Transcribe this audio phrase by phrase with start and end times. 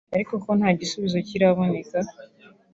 [0.15, 1.97] ariko ko nta gisubizo kiraboneka